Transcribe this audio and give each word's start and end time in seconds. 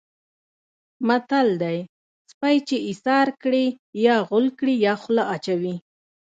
متل 1.07 1.47
دی: 1.61 1.77
سپی 2.31 2.55
چې 2.67 2.75
ایسار 2.89 3.27
کړې 3.43 3.65
یا 4.05 4.15
غول 4.27 4.47
کړي 4.59 4.75
یا 4.85 4.93
خوله 5.01 5.23
اچوي. 5.35 5.75